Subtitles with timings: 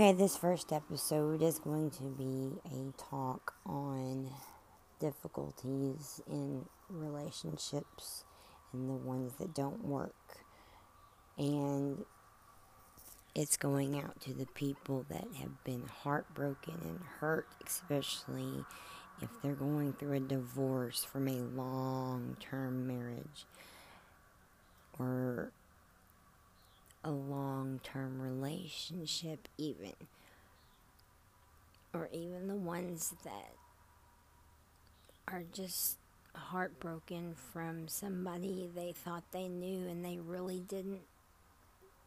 [0.00, 4.30] Okay, this first episode is going to be a talk on
[4.98, 8.24] difficulties in relationships
[8.72, 10.14] and the ones that don't work.
[11.36, 12.06] And
[13.34, 18.64] it's going out to the people that have been heartbroken and hurt, especially
[19.20, 23.44] if they're going through a divorce from a long term marriage
[24.98, 25.52] or
[27.04, 29.92] a long term relationship, even.
[31.92, 33.54] Or even the ones that
[35.28, 35.96] are just
[36.34, 41.00] heartbroken from somebody they thought they knew and they really didn't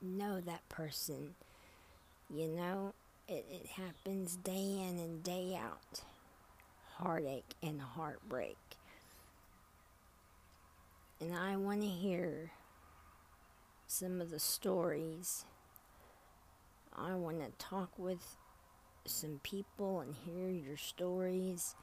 [0.02, 1.36] know that person.
[2.34, 2.94] You know,
[3.28, 4.54] it, it happens day
[4.88, 6.02] in and day out.
[6.96, 8.58] Heartache and heartbreak.
[11.20, 12.52] And I want to hear
[13.94, 15.46] some of the stories.
[16.96, 18.38] I want to talk with
[19.06, 21.76] some people and hear your stories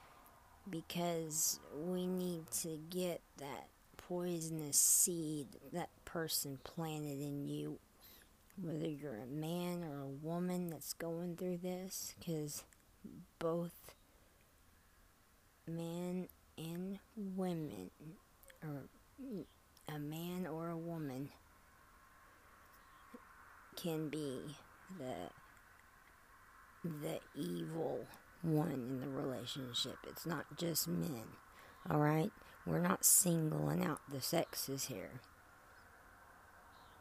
[0.68, 7.78] because we need to get that poisonous seed that person planted in you,
[8.60, 12.64] whether you're a man or a woman that's going through this, because
[13.38, 13.94] both
[15.68, 16.26] men
[16.58, 17.92] and women,
[18.64, 18.88] or
[19.88, 21.28] a man or a woman,
[23.82, 24.38] can be
[24.98, 25.30] the
[26.84, 28.06] the evil
[28.42, 29.96] one in the relationship.
[30.08, 31.24] It's not just men.
[31.90, 32.30] All right?
[32.66, 35.20] We're not singling out the sexes here.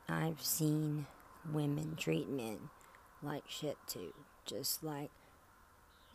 [0.07, 1.05] I've seen
[1.51, 2.69] women treat men
[3.21, 4.13] like shit too,
[4.45, 5.11] just like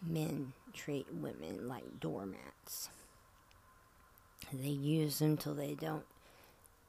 [0.05, 2.91] men treat women like doormats.
[4.53, 6.05] They use them till they don't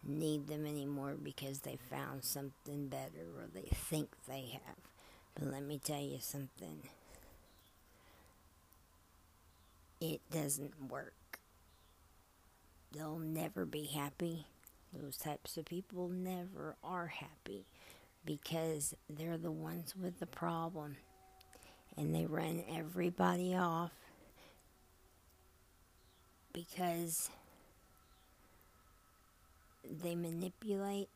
[0.06, 4.76] need them anymore because they found something better or they think they have.
[5.34, 6.90] But let me tell you something
[10.00, 11.40] it doesn't work.
[12.92, 14.46] They'll never be happy.
[14.94, 17.66] Those types of people never are happy
[18.26, 20.96] because they're the ones with the problem
[21.98, 23.92] and they run everybody off
[26.54, 27.30] because
[29.90, 31.10] they manipulate,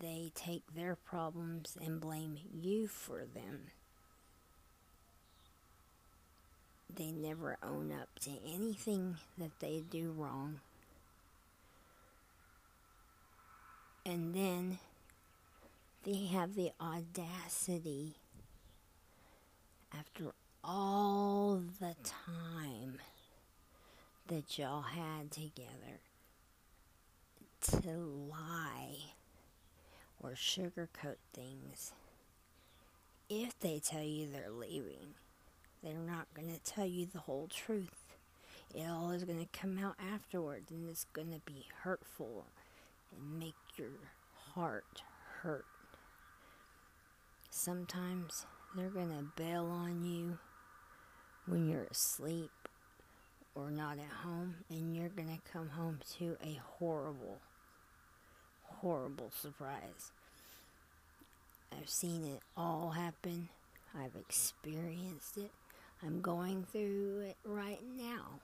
[0.00, 3.70] they take their problems and blame you for them.
[6.94, 10.60] They never own up to anything that they do wrong.
[14.06, 14.78] And then
[16.04, 18.16] they have the audacity,
[19.98, 20.32] after
[20.62, 22.98] all the time
[24.28, 26.00] that y'all had together,
[27.70, 27.90] to
[28.30, 28.96] lie
[30.22, 31.92] or sugarcoat things
[33.28, 35.14] if they tell you they're leaving
[35.84, 38.16] they're not going to tell you the whole truth.
[38.74, 42.46] It all is going to come out afterwards and it's going to be hurtful
[43.14, 43.90] and make your
[44.54, 45.02] heart
[45.42, 45.66] hurt.
[47.50, 50.38] Sometimes they're going to bail on you
[51.46, 52.50] when you're asleep
[53.54, 57.38] or not at home, and you're going to come home to a horrible,
[58.66, 60.12] horrible surprise.
[61.72, 63.48] I've seen it all happen,
[63.94, 65.50] I've experienced it.
[66.04, 68.40] I'm going through it right now.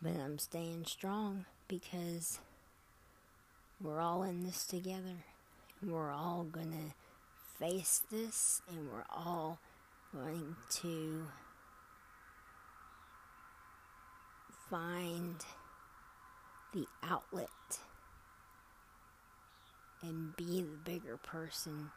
[0.00, 2.38] But I'm staying strong because
[3.82, 5.24] we're all in this together.
[5.86, 9.58] We're all going to face this and we're all
[10.14, 11.26] going to
[14.70, 15.36] find
[16.72, 17.48] the outlet
[20.02, 21.90] and be the bigger person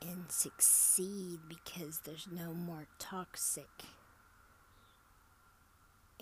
[0.00, 3.68] and succeed because there's no more toxic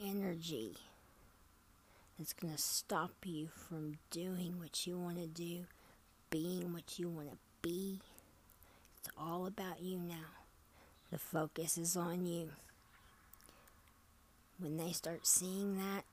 [0.03, 0.77] energy
[2.19, 5.65] that's going to stop you from doing what you want to do,
[6.29, 8.01] being what you want to be.
[8.99, 10.37] It's all about you now.
[11.11, 12.51] The focus is on you.
[14.59, 16.05] When they start seeing that,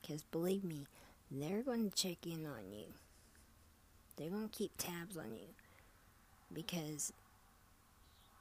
[0.00, 0.86] because believe me,
[1.30, 2.86] they're going to check in on you.
[4.16, 5.54] They're going to keep tabs on you
[6.52, 7.12] because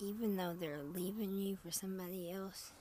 [0.02, 2.72] even though they're leaving you for somebody else,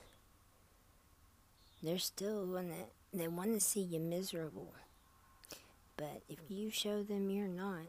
[1.83, 4.73] they're still gonna they want to see you miserable.
[5.97, 7.87] But if you show them you're not,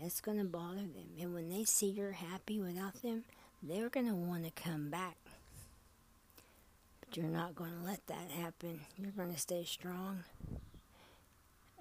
[0.00, 1.10] it's gonna bother them.
[1.20, 3.24] And when they see you're happy without them,
[3.62, 5.16] they're gonna want to come back.
[7.00, 8.80] But you're not gonna let that happen.
[8.96, 10.24] You're gonna stay strong.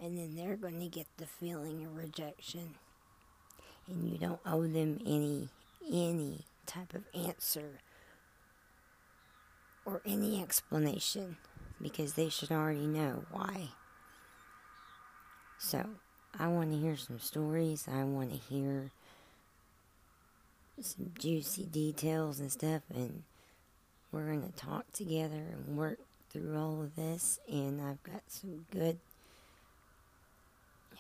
[0.01, 2.75] And then they're gonna get the feeling of rejection
[3.87, 5.49] and you don't owe them any
[5.91, 7.79] any type of answer
[9.85, 11.37] or any explanation
[11.81, 13.69] because they should already know why.
[15.57, 15.85] So,
[16.37, 17.87] I want to hear some stories.
[17.91, 18.91] I want to hear
[20.81, 23.23] some juicy details and stuff, and
[24.11, 27.39] we're going to talk together and work through all of this.
[27.49, 28.99] And I've got some good,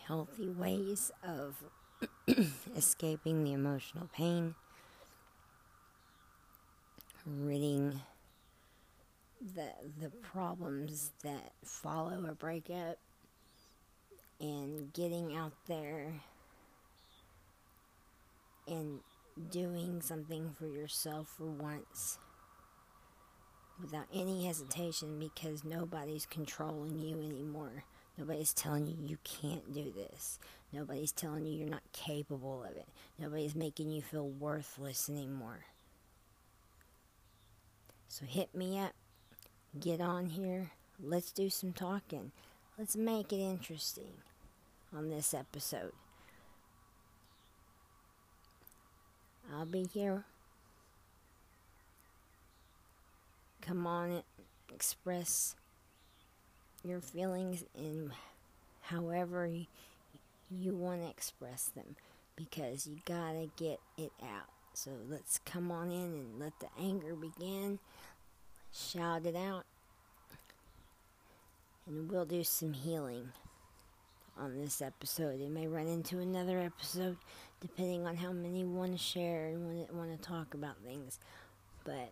[0.07, 1.63] healthy ways of
[2.75, 4.55] escaping the emotional pain,
[7.25, 8.01] ridding
[9.55, 9.69] the
[10.01, 12.97] the problems that follow a breakup
[14.39, 16.13] and getting out there
[18.67, 18.99] and
[19.51, 22.17] doing something for yourself for once
[23.81, 27.83] without any hesitation because nobody's controlling you anymore.
[28.17, 30.39] Nobody's telling you you can't do this.
[30.73, 32.87] Nobody's telling you you're not capable of it.
[33.19, 35.65] Nobody's making you feel worthless anymore.
[38.07, 38.93] So hit me up.
[39.79, 40.71] Get on here.
[41.01, 42.31] Let's do some talking.
[42.77, 44.13] Let's make it interesting
[44.95, 45.91] on this episode.
[49.53, 50.25] I'll be here.
[53.61, 54.23] Come on and
[54.73, 55.55] express
[56.87, 58.11] your feelings in
[58.81, 59.65] however you,
[60.73, 61.95] want to express them
[62.35, 64.49] because you gotta get it out.
[64.73, 67.79] So let's come on in and let the anger begin.
[68.71, 69.65] Shout it out.
[71.85, 73.29] And we'll do some healing
[74.37, 75.41] on this episode.
[75.41, 77.17] It may run into another episode
[77.59, 81.19] depending on how many want to share and want to talk about things.
[81.83, 82.11] But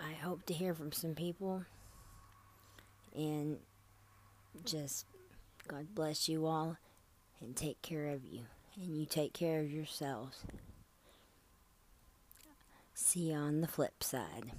[0.00, 1.64] I hope to hear from some people.
[3.14, 3.58] And
[4.64, 5.06] just
[5.66, 6.76] God bless you all
[7.40, 8.42] and take care of you.
[8.76, 10.38] And you take care of yourselves.
[12.94, 14.52] See you on the flip side.